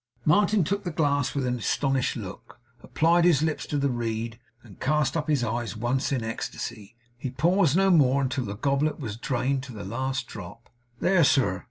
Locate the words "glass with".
0.89-1.45